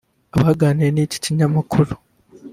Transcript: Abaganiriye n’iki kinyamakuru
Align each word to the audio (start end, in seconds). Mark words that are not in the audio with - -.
Abaganiriye 0.37 0.91
n’iki 0.93 1.17
kinyamakuru 1.23 1.93